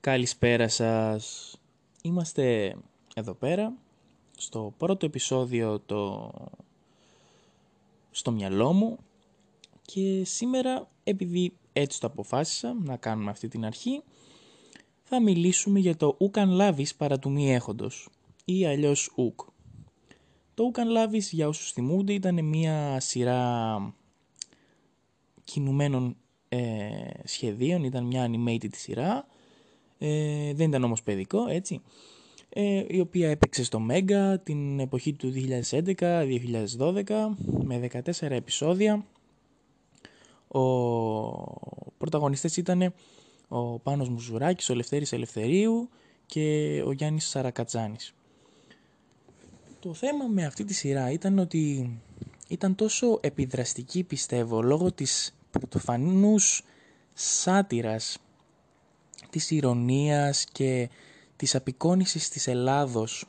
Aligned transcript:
Καλησπέρα 0.00 0.68
σας. 0.68 1.56
Είμαστε 2.02 2.76
εδώ 3.14 3.34
πέρα 3.34 3.72
στο 4.36 4.74
πρώτο 4.76 5.06
επεισόδιο 5.06 5.80
το... 5.86 6.30
στο 8.10 8.30
μυαλό 8.30 8.72
μου 8.72 8.98
και 9.82 10.24
σήμερα 10.24 10.88
επειδή 11.04 11.52
έτσι 11.72 12.00
το 12.00 12.06
αποφάσισα 12.06 12.76
να 12.84 12.96
κάνουμε 12.96 13.30
αυτή 13.30 13.48
την 13.48 13.64
αρχή 13.64 14.02
θα 15.02 15.22
μιλήσουμε 15.22 15.78
για 15.78 15.96
το 15.96 16.16
«Ουκαν 16.18 16.50
λάβεις 16.50 16.94
παρά 16.94 17.18
του 17.18 17.30
μη 17.30 17.54
έχοντος» 17.54 18.08
ή 18.44 18.66
αλλιώς 18.66 19.12
«Ουκ». 19.16 19.40
Το 20.54 20.62
«Ουκαν 20.62 20.88
λάβεις» 20.88 21.32
για 21.32 21.48
όσους 21.48 21.72
θυμούνται 21.72 22.12
ήταν 22.12 22.44
μια 22.44 23.00
σειρά 23.00 23.94
κινουμένων 25.44 26.16
ε, 26.48 26.88
σχεδίων, 27.24 27.84
ήταν 27.84 28.04
μια 28.04 28.30
animated 28.30 28.74
σειρά, 28.74 29.26
ε, 29.98 30.52
δεν 30.54 30.68
ήταν 30.68 30.84
όμως 30.84 31.02
παιδικό, 31.02 31.48
έτσι, 31.48 31.80
ε, 32.48 32.84
η 32.88 33.00
οποία 33.00 33.30
έπαιξε 33.30 33.64
στο 33.64 33.86
Mega 33.90 34.36
την 34.42 34.80
εποχή 34.80 35.12
του 35.12 35.30
2011-2012 35.30 37.36
με 37.62 37.78
14 37.78 38.00
επεισόδια. 38.20 39.04
Ο 40.48 40.60
πρωταγωνιστές 41.98 42.56
ήταν 42.56 42.94
ο 43.48 43.78
Πάνος 43.78 44.08
Μουζουράκης, 44.08 44.70
ο 44.70 44.74
Λευτέρης 44.74 45.12
Ελευθερίου 45.12 45.88
και 46.26 46.82
ο 46.86 46.92
Γιάννης 46.92 47.28
Σαρακατζάνης. 47.28 48.14
Το 49.80 49.94
θέμα 49.94 50.26
με 50.26 50.44
αυτή 50.44 50.64
τη 50.64 50.74
σειρά 50.74 51.10
ήταν 51.10 51.38
ότι 51.38 51.90
ήταν 52.48 52.74
τόσο 52.74 53.18
επιδραστική 53.20 54.02
πιστεύω 54.02 54.62
λόγω 54.62 54.92
της 54.92 55.36
πρωτοφανούς 55.50 56.64
σάτυρας, 57.14 58.18
της 59.30 59.50
ηρωνίας 59.50 60.44
και 60.44 60.88
της 61.36 61.54
απεικόνησης 61.54 62.28
της 62.28 62.46
Ελλάδος 62.46 63.26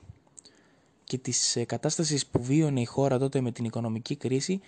και 1.03 1.17
της 1.17 1.55
ε, 1.55 1.63
κατάστασης 1.63 2.25
που 2.25 2.43
βίωνε 2.43 2.81
η 2.81 2.85
χώρα 2.85 3.17
τότε 3.19 3.41
με 3.41 3.51
την 3.51 3.65
οικονομική 3.65 4.15
κρίση. 4.15 4.59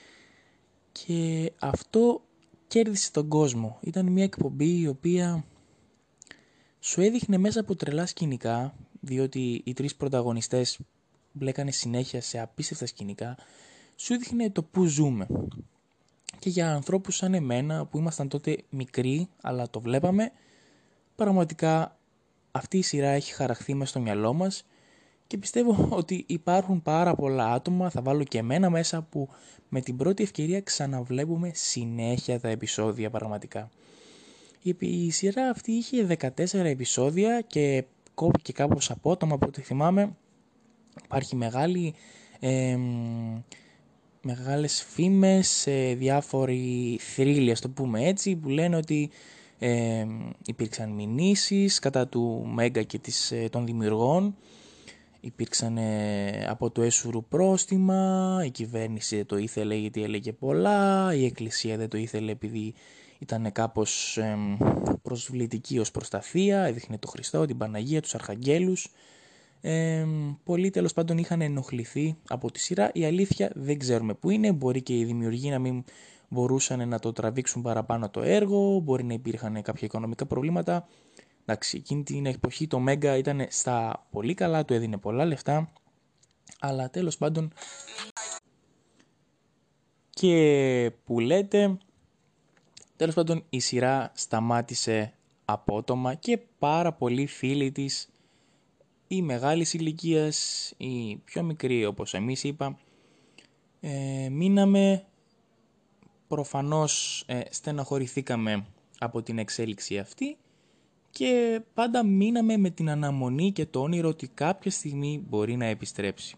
Και 0.91 1.51
αυτό 1.59 2.21
κέρδισε 2.67 3.11
τον 3.11 3.27
κόσμο. 3.27 3.77
Ήταν 3.81 4.05
μια 4.05 4.23
εκπομπή 4.23 4.79
η 4.79 4.87
οποία 4.87 5.45
σου 6.79 7.01
έδειχνε 7.01 7.37
μέσα 7.37 7.59
από 7.59 7.75
τρελά 7.75 8.05
σκηνικά, 8.05 8.75
διότι 8.99 9.61
οι 9.65 9.73
τρεις 9.73 9.95
πρωταγωνιστές 9.95 10.79
μπλέκανε 11.31 11.71
συνέχεια 11.71 12.21
σε 12.21 12.39
απίστευτα 12.39 12.85
σκηνικά, 12.85 13.37
σου 13.95 14.13
έδειχνε 14.13 14.49
το 14.49 14.63
που 14.63 14.85
ζούμε. 14.85 15.27
Και 16.39 16.49
για 16.49 16.73
ανθρώπους 16.73 17.15
σαν 17.15 17.33
εμένα 17.33 17.85
που 17.85 17.97
ήμασταν 17.97 18.27
τότε 18.27 18.57
μικροί 18.69 19.29
αλλά 19.41 19.69
το 19.69 19.79
βλέπαμε 19.79 20.31
πραγματικά 21.23 21.97
αυτή 22.51 22.77
η 22.77 22.81
σειρά 22.81 23.09
έχει 23.09 23.33
χαραχθεί 23.33 23.73
μέσα 23.73 23.89
στο 23.89 23.99
μυαλό 23.99 24.33
μας 24.33 24.65
και 25.27 25.37
πιστεύω 25.37 25.87
ότι 25.99 26.23
υπάρχουν 26.27 26.81
πάρα 26.81 27.15
πολλά 27.15 27.51
άτομα, 27.53 27.89
θα 27.89 28.01
βάλω 28.01 28.23
και 28.23 28.37
εμένα 28.37 28.69
μέσα 28.69 29.01
που 29.01 29.29
με 29.69 29.81
την 29.81 29.97
πρώτη 29.97 30.23
ευκαιρία 30.23 30.61
ξαναβλέπουμε 30.61 31.51
συνέχεια 31.53 32.39
τα 32.39 32.47
επεισόδια 32.49 33.09
πραγματικά. 33.09 33.69
Η 34.79 35.11
σειρά 35.11 35.49
αυτή 35.49 35.71
είχε 35.71 36.17
14 36.19 36.53
επεισόδια 36.53 37.41
και 37.41 37.83
κόπηκε 38.13 38.51
κάπως 38.51 38.91
απότομα 38.91 39.35
από 39.35 39.45
ό,τι 39.47 39.61
θυμάμαι. 39.61 40.15
Υπάρχει 41.03 41.35
μεγάλη 41.35 41.93
ε, 42.39 42.77
μεγάλες 44.21 44.83
φήμες, 44.83 45.47
σε 45.47 45.93
διάφοροι 45.93 46.97
θρύλοι, 47.01 47.51
ας 47.51 47.61
το 47.61 47.69
πούμε 47.69 48.07
έτσι, 48.07 48.35
που 48.35 48.49
λένε 48.49 48.75
ότι 48.75 49.09
ε, 49.63 50.05
υπήρξαν 50.45 50.89
μηνύσεις 50.89 51.79
κατά 51.79 52.07
του 52.07 52.51
Μέγκα 52.53 52.83
και 52.83 52.97
της, 52.97 53.31
ε, 53.31 53.47
των 53.51 53.65
δημιουργών, 53.65 54.35
υπήρξαν 55.19 55.77
ε, 55.77 56.45
από 56.47 56.69
το 56.69 56.81
έσουρου 56.81 57.23
πρόστιμα, 57.23 58.41
η 58.45 58.49
κυβέρνηση 58.49 59.15
δεν 59.15 59.25
το 59.25 59.37
ήθελε 59.37 59.75
γιατί 59.75 60.03
έλεγε 60.03 60.33
πολλά, 60.33 61.13
η 61.13 61.25
εκκλησία 61.25 61.77
δεν 61.77 61.89
το 61.89 61.97
ήθελε 61.97 62.31
επειδή 62.31 62.73
ήταν 63.19 63.51
κάπως 63.51 64.17
ε, 64.17 64.37
προσβλητική 65.01 65.79
ως 65.79 65.91
προσταθία, 65.91 66.63
έδειχνε 66.63 66.97
το 66.97 67.07
Χριστό, 67.07 67.45
την 67.45 67.57
Παναγία, 67.57 68.01
τους 68.01 68.15
Αρχαγγέλους, 68.15 68.91
ε, 69.61 70.05
πολλοί 70.43 70.69
τέλος 70.69 70.93
πάντων 70.93 71.17
είχαν 71.17 71.41
ενοχληθεί 71.41 72.15
από 72.27 72.51
τη 72.51 72.59
σειρά. 72.59 72.89
Η 72.93 73.05
αλήθεια 73.05 73.51
δεν 73.55 73.79
ξέρουμε 73.79 74.13
πού 74.13 74.29
είναι. 74.29 74.51
Μπορεί 74.51 74.81
και 74.81 74.97
οι 74.97 75.03
δημιουργοί 75.03 75.49
να 75.49 75.59
μην 75.59 75.83
μπορούσαν 76.31 76.87
να 76.87 76.99
το 76.99 77.13
τραβήξουν 77.13 77.61
παραπάνω 77.61 78.09
το 78.09 78.21
έργο. 78.21 78.79
Μπορεί 78.79 79.03
να 79.03 79.13
υπήρχαν 79.13 79.61
κάποια 79.61 79.87
οικονομικά 79.87 80.25
προβλήματα. 80.25 80.87
Εντάξει, 81.45 81.77
εκείνη 81.77 82.03
την 82.03 82.25
εποχή 82.25 82.67
το 82.67 82.79
Μέγκα 82.79 83.17
ήταν 83.17 83.45
στα 83.49 84.07
πολύ 84.11 84.33
καλά, 84.33 84.65
του 84.65 84.73
έδινε 84.73 84.97
πολλά 84.97 85.25
λεφτά. 85.25 85.71
Αλλά 86.59 86.89
τέλος 86.89 87.17
πάντων 87.17 87.53
και 90.09 90.91
που 91.05 91.19
λέτε 91.19 91.77
τέλος 92.95 93.15
πάντων 93.15 93.43
η 93.49 93.59
σειρά 93.59 94.11
σταμάτησε 94.13 95.13
απότομα 95.45 96.13
και 96.13 96.39
πάρα 96.59 96.93
πολλοί 96.93 97.25
φίλοι 97.25 97.71
της 97.71 98.09
ή 99.07 99.21
μεγάλης 99.21 99.73
ηλικίας 99.73 100.67
ή 100.77 101.15
πιο 101.15 101.43
μικρή 101.43 101.85
όπως 101.85 102.13
εμείς 102.13 102.43
είπα 102.43 102.77
ε, 103.79 104.29
μείναμε 104.29 105.05
προφανώς 106.31 107.23
ε, 107.27 107.39
στεναχωρηθήκαμε 107.49 108.65
από 108.99 109.21
την 109.21 109.37
εξέλιξη 109.37 109.97
αυτή 109.97 110.37
και 111.09 111.61
πάντα 111.73 112.05
μείναμε 112.05 112.57
με 112.57 112.69
την 112.69 112.89
αναμονή 112.89 113.51
και 113.51 113.65
το 113.65 113.81
όνειρο 113.81 114.09
ότι 114.09 114.27
κάποια 114.27 114.71
στιγμή 114.71 115.23
μπορεί 115.29 115.55
να 115.55 115.65
επιστρέψει. 115.65 116.35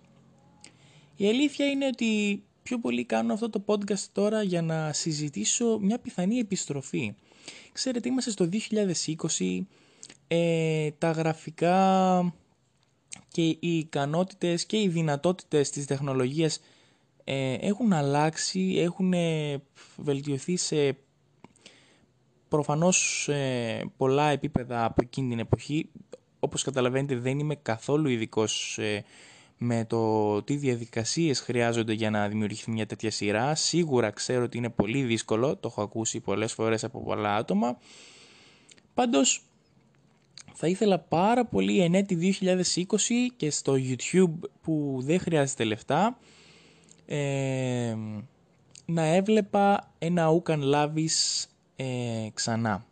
Η 1.15 1.27
αλήθεια 1.27 1.65
είναι 1.65 1.85
ότι 1.85 2.43
πιο 2.63 2.79
πολύ 2.79 3.05
κάνω 3.05 3.33
αυτό 3.33 3.49
το 3.49 3.63
podcast 3.67 4.05
τώρα 4.11 4.43
για 4.43 4.61
να 4.61 4.93
συζητήσω 4.93 5.79
μια 5.81 5.99
πιθανή 5.99 6.37
επιστροφή. 6.37 7.15
Ξέρετε, 7.71 8.09
είμαστε 8.09 8.31
στο 8.31 8.49
2020, 9.39 9.59
ε, 10.27 10.91
τα 10.97 11.11
γραφικά 11.11 12.33
και 13.27 13.41
οι 13.41 13.57
ικανότητες 13.59 14.65
και 14.65 14.81
οι 14.81 14.87
δυνατότητες 14.87 15.69
της 15.69 15.85
τεχνολογίας 15.85 16.59
ε, 17.23 17.53
έχουν 17.53 17.93
αλλάξει, 17.93 18.75
έχουν 18.77 19.13
ε, 19.13 19.61
βελτιωθεί 19.97 20.57
σε 20.57 20.97
προφανώς 22.47 23.27
ε, 23.27 23.91
πολλά 23.97 24.29
επίπεδα 24.29 24.85
από 24.85 25.01
εκείνη 25.03 25.29
την 25.29 25.39
εποχή. 25.39 25.89
Όπως 26.39 26.63
καταλαβαίνετε 26.63 27.15
δεν 27.15 27.39
είμαι 27.39 27.55
καθόλου 27.55 28.09
ειδικός 28.09 28.79
με 29.57 29.85
το 29.85 30.41
τι 30.43 30.55
διαδικασίες 30.55 31.39
χρειάζονται 31.39 31.93
για 31.93 32.09
να 32.09 32.27
δημιουργηθεί 32.27 32.71
μια 32.71 32.85
τέτοια 32.85 33.11
σειρά. 33.11 33.55
Σίγουρα 33.55 34.09
ξέρω 34.09 34.43
ότι 34.43 34.57
είναι 34.57 34.69
πολύ 34.69 35.03
δύσκολο, 35.03 35.55
το 35.55 35.67
έχω 35.67 35.81
ακούσει 35.81 36.19
πολλές 36.19 36.53
φορές 36.53 36.83
από 36.83 37.03
πολλά 37.03 37.35
άτομα. 37.35 37.77
Πάντως 38.93 39.43
θα 40.53 40.67
ήθελα 40.67 40.99
πάρα 40.99 41.45
πολύ 41.45 41.79
εν 41.79 41.93
έτη 41.93 42.37
2020 42.41 42.85
και 43.37 43.51
στο 43.51 43.75
YouTube 43.77 44.49
που 44.61 44.99
δεν 45.01 45.19
χρειάζεται 45.19 45.63
λεφτά 45.63 46.17
ε, 47.05 47.95
να 48.85 49.03
έβλεπα 49.03 49.91
ένα 49.99 50.29
Ούκαν 50.29 50.61
Λάβης 50.61 51.47
ε, 51.75 52.27
ξανά. 52.33 52.85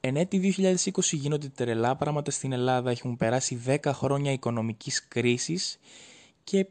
Εν 0.00 0.16
έτη 0.16 0.54
2020 0.58 0.90
γίνονται 1.12 1.48
τρελά 1.48 1.96
πράγματα 1.96 2.30
στην 2.30 2.52
Ελλάδα, 2.52 2.90
έχουν 2.90 3.16
περάσει 3.16 3.60
10 3.66 3.78
χρόνια 3.84 4.32
οικονομικής 4.32 5.08
κρίσης 5.08 5.78
και 6.44 6.66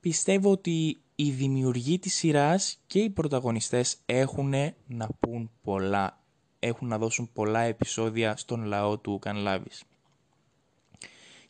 πιστεύω 0.00 0.50
ότι 0.50 0.98
οι 1.14 1.30
δημιουργοί 1.30 1.98
της 1.98 2.14
σειράς 2.14 2.78
και 2.86 2.98
οι 2.98 3.10
πρωταγωνιστές 3.10 3.96
έχουν 4.06 4.54
να 4.86 5.08
πούν 5.20 5.50
πολλά 5.62 6.18
έχουν 6.66 6.88
να 6.88 6.98
δώσουν 6.98 7.30
πολλά 7.32 7.60
επεισόδια 7.60 8.36
στον 8.36 8.64
λαό 8.64 8.98
του 8.98 9.18
Κανλάβης. 9.18 9.82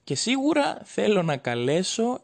Και 0.04 0.14
σίγουρα 0.14 0.80
θέλω 0.84 1.22
να 1.22 1.36
καλέσω 1.36 2.20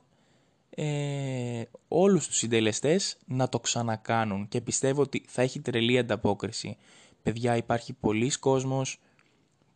ε, 0.83 1.63
όλους 1.89 2.27
τους 2.27 2.37
συντελεστές 2.37 3.17
να 3.27 3.49
το 3.49 3.61
ξανακάνουν. 3.61 4.49
Και 4.49 4.61
πιστεύω 4.61 5.03
ότι 5.03 5.25
θα 5.27 5.43
έχει 5.43 5.61
τρελή 5.61 5.99
ανταπόκριση. 5.99 6.77
Παιδιά 7.23 7.57
υπάρχει 7.57 7.93
πολλής 7.93 8.39
κόσμος, 8.39 9.01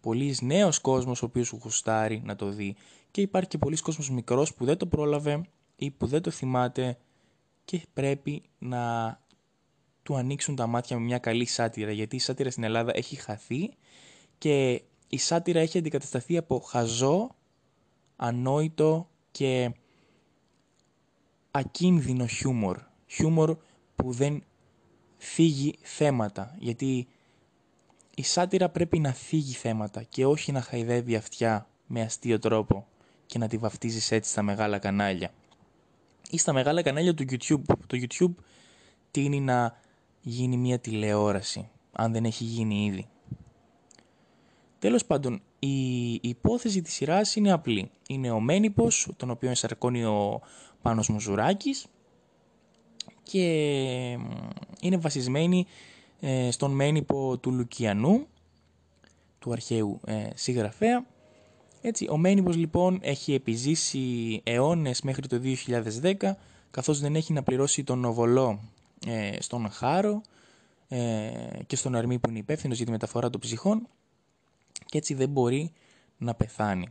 πολλής 0.00 0.40
νέος 0.40 0.80
κόσμος 0.80 1.22
ο 1.22 1.24
οποίος 1.24 1.48
γουστάρει 1.48 2.22
να 2.24 2.36
το 2.36 2.48
δει. 2.48 2.76
Και 3.10 3.20
υπάρχει 3.20 3.48
και 3.48 3.58
πολλής 3.58 3.80
κόσμος 3.80 4.10
μικρός 4.10 4.54
που 4.54 4.64
δεν 4.64 4.76
το 4.76 4.86
πρόλαβε 4.86 5.42
ή 5.76 5.90
που 5.90 6.06
δεν 6.06 6.22
το 6.22 6.30
θυμάται 6.30 6.98
και 7.64 7.80
πρέπει 7.92 8.42
να 8.58 9.18
του 10.02 10.16
ανοίξουν 10.16 10.56
τα 10.56 10.66
μάτια 10.66 10.98
με 10.98 11.04
μια 11.04 11.18
καλή 11.18 11.44
σάτυρα. 11.44 11.90
Γιατί 11.90 12.16
η 12.16 12.18
σάτυρα 12.18 12.50
στην 12.50 12.64
Ελλάδα 12.64 12.92
έχει 12.94 13.16
χαθεί 13.16 13.70
και 14.38 14.82
η 15.08 15.18
σάτυρα 15.18 15.60
έχει 15.60 15.78
αντικατασταθεί 15.78 16.36
από 16.36 16.60
χαζό, 16.60 17.34
ανόητο 18.16 19.08
και 19.30 19.72
ακίνδυνο 21.56 22.26
χιούμορ. 22.26 22.78
Χιούμορ 23.06 23.56
που 23.96 24.12
δεν 24.12 24.44
φύγει 25.16 25.74
θέματα 25.82 26.54
γιατί 26.58 27.06
η 28.14 28.22
σάτυρα 28.22 28.68
πρέπει 28.68 28.98
να 28.98 29.12
θίγει 29.12 29.52
θέματα 29.52 30.02
και 30.02 30.26
όχι 30.26 30.52
να 30.52 30.60
χαϊδεύει 30.60 31.16
αυτιά 31.16 31.68
με 31.86 32.00
αστείο 32.00 32.38
τρόπο 32.38 32.86
και 33.26 33.38
να 33.38 33.48
τη 33.48 33.56
βαφτίζεις 33.56 34.10
έτσι 34.10 34.30
στα 34.30 34.42
μεγάλα 34.42 34.78
κανάλια. 34.78 35.30
Ή 36.30 36.38
στα 36.38 36.52
μεγάλα 36.52 36.82
κανάλια 36.82 37.14
του 37.14 37.24
YouTube. 37.30 37.62
Το 37.86 37.98
YouTube 38.00 38.34
τίνει 39.10 39.40
να 39.40 39.76
γίνει 40.20 40.56
μια 40.56 40.78
τηλεόραση, 40.78 41.68
αν 41.92 42.12
δεν 42.12 42.24
έχει 42.24 42.44
γίνει 42.44 42.84
ήδη. 42.84 43.08
Τέλος 44.78 45.04
πάντων, 45.04 45.42
η 45.66 46.12
υπόθεση 46.22 46.82
της 46.82 46.92
σειράς 46.92 47.36
είναι 47.36 47.52
απλή. 47.52 47.90
Είναι 48.08 48.30
ο 48.30 48.40
Μένιπος, 48.40 49.08
τον 49.16 49.30
οποίο 49.30 49.48
ενσαρκώνει 49.48 50.04
ο 50.04 50.40
Πάνος 50.82 51.08
Μουζουράκης 51.08 51.86
και 53.22 53.46
είναι 54.80 54.96
βασισμένη 54.96 55.66
ε, 56.20 56.50
στον 56.50 56.70
Μένιπο 56.70 57.38
του 57.38 57.52
Λουκιανού, 57.52 58.26
του 59.38 59.52
αρχαίου 59.52 60.00
ε, 60.06 60.28
συγγραφέα. 60.34 61.06
Έτσι, 61.80 62.06
ο 62.10 62.16
Μένιπος 62.16 62.56
λοιπόν 62.56 62.98
έχει 63.02 63.34
επιζήσει 63.34 64.40
αιώνες 64.44 65.02
μέχρι 65.02 65.26
το 65.26 65.40
2010 66.02 66.14
καθώς 66.70 67.00
δεν 67.00 67.16
έχει 67.16 67.32
να 67.32 67.42
πληρώσει 67.42 67.84
τον 67.84 67.98
Νοβολό 67.98 68.60
ε, 69.06 69.40
στον 69.40 69.70
Χάρο 69.70 70.22
και 71.66 71.76
στον 71.76 71.94
Αρμή 71.94 72.18
που 72.18 72.30
είναι 72.30 72.38
υπεύθυνος 72.38 72.76
για 72.76 72.86
τη 72.86 72.92
μεταφορά 72.92 73.30
των 73.30 73.40
ψυχών 73.40 73.88
και 74.86 74.98
έτσι 74.98 75.14
δεν 75.14 75.28
μπορεί 75.28 75.72
να 76.16 76.34
πεθάνει. 76.34 76.88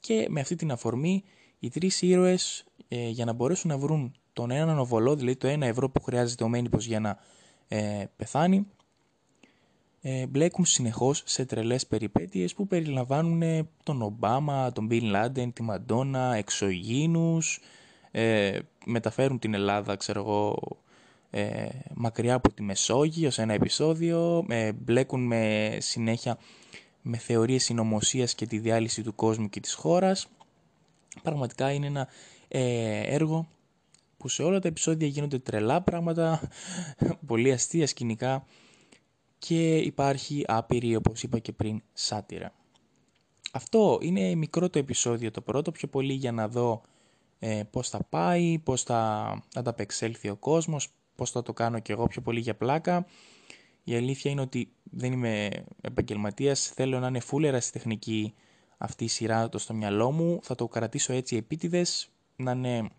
Και 0.00 0.26
με 0.30 0.40
αυτή 0.40 0.54
την 0.54 0.70
αφορμή 0.70 1.24
οι 1.58 1.68
τρεις 1.68 2.02
ήρωες 2.02 2.64
για 2.88 3.24
να 3.24 3.32
μπορέσουν 3.32 3.70
να 3.70 3.78
βρουν 3.78 4.14
τον 4.32 4.50
έναν 4.50 4.78
οβολό, 4.78 5.16
δηλαδή 5.16 5.36
το 5.36 5.46
ένα 5.46 5.66
ευρώ 5.66 5.90
που 5.90 6.02
χρειάζεται 6.02 6.44
ο 6.44 6.48
Μένιπος 6.48 6.86
για 6.86 7.00
να 7.00 7.18
ε, 7.68 8.04
πεθάνει, 8.16 8.66
ε, 10.00 10.26
μπλέκουν 10.26 10.64
συνεχώς 10.64 11.22
σε 11.26 11.44
τρελές 11.44 11.86
περιπέτειες 11.86 12.54
που 12.54 12.66
περιλαμβάνουν 12.66 13.42
ε, 13.42 13.68
τον 13.82 14.02
Ομπάμα, 14.02 14.72
τον 14.72 14.86
Μπιν 14.86 15.04
Λάντεν, 15.04 15.52
τη 15.52 15.62
Μαντόνα, 15.62 16.34
εξωγήνους, 16.34 17.60
ε, 18.10 18.58
μεταφέρουν 18.84 19.38
την 19.38 19.54
Ελλάδα, 19.54 19.96
ξέρω 19.96 20.20
εγώ, 20.20 20.58
ε, 21.30 21.68
μακριά 21.94 22.34
από 22.34 22.52
τη 22.52 22.62
Μεσόγειο 22.62 23.30
σε 23.30 23.42
ένα 23.42 23.52
επεισόδιο, 23.52 24.44
ε, 24.48 24.72
μπλέκουν 24.72 25.26
με 25.26 25.76
συνέχεια 25.80 26.38
με 27.06 27.16
θεωρίες 27.16 27.64
συνωμοσίας 27.64 28.34
και 28.34 28.46
τη 28.46 28.58
διάλυση 28.58 29.02
του 29.02 29.14
κόσμου 29.14 29.48
και 29.48 29.60
της 29.60 29.74
χώρας. 29.74 30.26
Πραγματικά 31.22 31.72
είναι 31.72 31.86
ένα 31.86 32.08
έργο 32.48 33.48
που 34.16 34.28
σε 34.28 34.42
όλα 34.42 34.58
τα 34.58 34.68
επεισόδια 34.68 35.06
γίνονται 35.06 35.38
τρελά 35.38 35.82
πράγματα, 35.82 36.48
πολύ 37.26 37.52
αστεία 37.52 37.86
σκηνικά 37.86 38.46
και 39.38 39.76
υπάρχει 39.76 40.44
άπειρη, 40.46 40.96
όπως 40.96 41.22
είπα 41.22 41.38
και 41.38 41.52
πριν, 41.52 41.82
σάτυρα. 41.92 42.52
Αυτό 43.52 43.98
είναι 44.02 44.34
μικρό 44.34 44.70
το 44.70 44.78
επεισόδιο 44.78 45.30
το 45.30 45.40
πρώτο, 45.40 45.70
πιο 45.70 45.88
πολύ 45.88 46.12
για 46.12 46.32
να 46.32 46.48
δω 46.48 46.82
ε, 47.38 47.62
πώς 47.70 47.88
θα 47.88 48.04
πάει, 48.10 48.58
πώς 48.58 48.82
θα 48.82 49.42
ανταπεξέλθει 49.54 50.28
ο 50.28 50.36
κόσμος, 50.36 50.88
πώς 51.14 51.30
θα 51.30 51.42
το 51.42 51.52
κάνω 51.52 51.78
και 51.78 51.92
εγώ 51.92 52.06
πιο 52.06 52.22
πολύ 52.22 52.40
για 52.40 52.54
πλάκα. 52.54 53.06
Η 53.84 53.94
αλήθεια 53.96 54.30
είναι 54.30 54.40
ότι 54.40 54.72
δεν 54.82 55.12
είμαι 55.12 55.50
επαγγελματίας, 55.80 56.68
θέλω 56.68 56.98
να 56.98 57.06
είναι 57.06 57.20
φούλερα 57.20 57.60
στη 57.60 57.72
τεχνική 57.72 58.34
αυτή 58.78 59.04
η 59.04 59.08
σειρά 59.08 59.48
το 59.48 59.58
στο 59.58 59.74
μυαλό 59.74 60.10
μου, 60.12 60.38
θα 60.42 60.54
το 60.54 60.68
κρατήσω 60.68 61.12
έτσι 61.12 61.36
επίτηδες, 61.36 62.08
να 62.36 62.52
είναι 62.52 62.90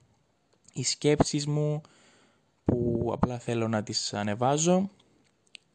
οι 0.74 0.84
σκέψεις 0.84 1.48
μου 1.48 1.82
που 2.66 3.10
απλά 3.12 3.40
θέλω 3.40 3.68
να 3.68 3.84
τις 3.84 4.14
ανεβάζω 4.14 4.90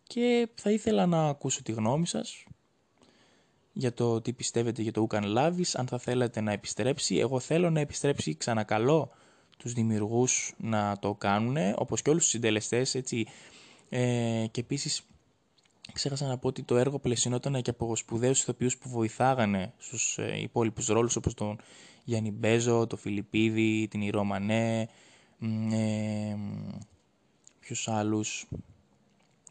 και 0.03 0.49
θα 0.55 0.71
ήθελα 0.71 1.07
να 1.07 1.29
ακούσω 1.29 1.63
τη 1.63 1.73
γνώμη 1.73 2.07
σας 2.07 2.45
για 3.73 3.95
το 3.95 4.21
τι 4.21 4.33
πιστεύετε 4.33 4.83
για 4.83 4.93
το 4.93 5.01
Ουκαν 5.01 5.25
Λάβης, 5.25 5.75
αν 5.77 5.87
θα 5.87 5.99
θέλετε 5.99 6.41
να 6.41 6.53
επιστρέψει. 6.53 7.17
Εγώ 7.17 7.41
θέλω 7.41 7.71
να 7.71 7.81
επιστρέψει 7.81 8.37
ξανακαλώ 8.37 9.11
τους 9.57 9.73
δημιουργούς 9.73 10.55
να 10.57 10.99
το 10.99 11.15
κάνουν, 11.15 11.57
όπως 11.77 12.03
και 12.03 12.11
όλους 12.11 12.23
τους 12.23 12.31
συντελεστές, 12.31 12.95
έτσι. 12.95 13.27
Ε, 13.93 14.47
και 14.51 14.61
επίσης 14.61 15.03
ξέχασα 15.93 16.27
να 16.27 16.39
πω 16.39 16.49
ότι 16.49 16.63
το 16.63 16.77
έργο 16.77 16.99
πλαισινόταν 16.99 17.63
και 17.63 17.71
από 17.71 17.97
σπουδαίους 17.97 18.41
ηθοποιούς 18.41 18.79
που 18.79 18.89
βοηθάγανε 18.89 19.73
στους 19.79 20.19
ε, 20.19 20.41
υπόλοιπους 20.41 20.87
ρόλους, 20.87 21.17
όπως 21.17 21.35
τον 21.35 21.59
Γιάννη 22.05 22.31
Μπέζο, 22.31 22.87
το 22.87 22.97
Φιλιππίδη, 22.97 23.89
την 23.91 24.03
Ηρώ 24.03 24.25
Μανέ, 24.25 24.89
ε, 25.71 26.37
ποιους 27.61 27.89
άλλους. 27.89 28.47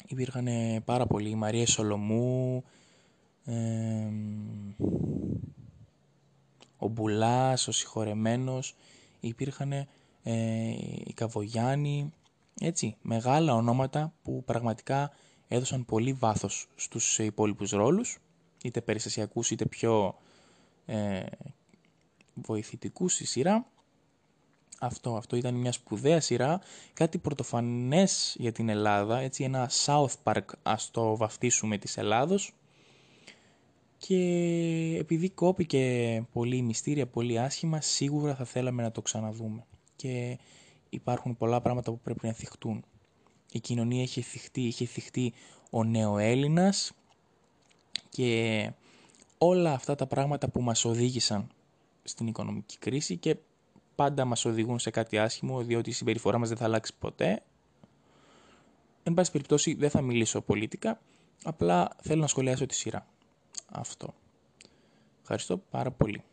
Υπήρχαν 0.08 0.48
πάρα 0.86 1.06
πολλοί, 1.06 1.30
η 1.30 1.36
Μαρία 1.36 1.68
Σολομού, 1.68 2.64
ε, 3.46 3.54
ο 6.78 6.88
Μπουλάς, 6.88 7.68
ο 7.68 7.72
Συγχωρεμένος, 7.72 8.76
υπήρχαν 9.20 9.72
ε, 9.72 9.88
οι 11.06 11.14
Καβογιάννη, 11.14 12.14
έτσι, 12.60 12.96
μεγάλα 13.02 13.54
ονόματα 13.54 14.14
που 14.22 14.44
πραγματικά 14.44 15.12
έδωσαν 15.48 15.86
πολύ 15.86 16.14
βάθος 16.14 16.68
στους 16.76 17.20
υπόλοιπους 17.20 17.72
ρόλους, 17.72 18.18
είτε 18.64 18.82
περιστασιακούς 18.82 19.52
είτε 19.52 19.66
πιο 19.66 20.16
ε, 20.86 21.26
βοηθητικούς 22.34 23.14
στη 23.14 23.26
σειρά. 23.26 23.68
Αυτό, 24.80 25.16
αυτό 25.16 25.36
ήταν 25.36 25.56
μια 25.56 25.72
σπουδαία 25.72 26.20
σειρά, 26.20 26.62
κάτι 26.94 27.18
πρωτοφανές 27.18 28.36
για 28.40 28.52
την 28.52 28.70
Ελλάδα, 28.70 29.20
έτσι 29.20 29.44
ένα 29.44 29.70
South 29.86 30.14
Park 30.24 30.46
ας 30.64 30.92
το 30.92 31.18
βαφτίσουμε 31.18 31.78
της 31.78 31.98
Ελλάδος. 31.98 32.54
Και 33.98 34.16
επειδή 35.00 35.30
κόπηκε 35.30 36.24
πολύ 36.32 36.62
μυστήρια, 36.62 37.08
πολύ 37.08 37.40
άσχημα, 37.40 37.82
σίγουρα 37.82 38.36
θα 38.36 38.46
θέλαμε 38.46 38.82
να 38.82 38.92
το 38.92 39.02
ξαναδούμε. 39.02 39.66
Και 39.96 40.38
υπάρχουν 40.90 41.38
πολλά 41.38 41.62
πράγματα 41.62 41.92
που 41.92 42.00
πρέπει 42.00 42.28
να 42.28 42.34
θυχτούν. 42.34 42.84
Η 43.52 43.60
κοινωνία 43.60 44.02
έχει 44.02 44.22
θυχτεί, 44.22 44.62
είχε 44.62 44.86
θυχτεί 44.86 45.34
ο 45.72 45.84
νεοέλληνας 45.84 46.92
και 48.10 48.72
όλα 49.38 49.74
αυτά 49.74 49.96
τα 49.96 50.08
πράγματα 50.08 50.50
που 50.50 50.62
μας 50.62 50.86
οδήγησαν 50.86 51.48
στην 52.04 52.28
οικονομική 52.28 52.78
κρίση 52.78 53.18
και 53.18 53.36
πάντα 53.96 54.26
μας 54.26 54.46
οδηγούν 54.46 54.80
σε 54.80 54.90
κάτι 54.90 55.18
άσχημο 55.18 55.62
διότι 55.64 55.90
η 55.90 55.94
συμπεριφορά 55.94 56.38
μας 56.38 56.48
δεν 56.48 56.58
θα 56.58 56.64
αλλάξει 56.64 56.94
ποτέ. 57.00 57.44
Εν 59.04 59.14
πάση 59.14 59.32
περιπτώσει 59.32 59.74
δεν 59.74 59.90
θα 59.90 60.02
μιλήσω 60.02 60.42
πολίτικα, 60.42 61.00
απλά 61.44 61.90
θέλω 62.02 62.22
να 62.22 62.28
σχολιάσω 62.28 62.66
τη 62.66 62.76
σειρά. 62.76 63.08
Αυτό. 63.72 64.14
Ευχαριστώ 65.22 65.58
πάρα 65.58 65.92
πολύ. 65.92 66.24